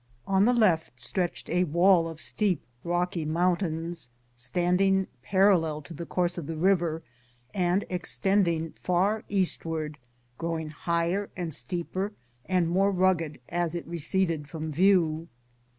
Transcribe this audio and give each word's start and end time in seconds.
On 0.25 0.45
the 0.45 0.51
left 0.53 0.99
stretched 0.99 1.47
a 1.51 1.65
wall 1.65 2.07
of 2.07 2.19
steep, 2.19 2.63
rocky 2.83 3.23
mountains, 3.23 4.09
standing 4.35 5.05
parallel 5.21 5.83
to 5.83 5.93
the 5.93 6.07
course 6.07 6.39
of 6.39 6.47
the 6.47 6.57
river 6.57 7.03
and 7.53 7.85
ex 7.87 8.17
tending 8.17 8.73
far 8.81 9.23
eastward, 9.29 9.99
growing 10.39 10.71
higher 10.71 11.29
and 11.37 11.53
steeper 11.53 12.13
and 12.47 12.67
more 12.67 12.89
rugged 12.89 13.39
as 13.49 13.75
it 13.75 13.85
receded 13.85 14.49
from 14.49 14.71
view. 14.71 15.27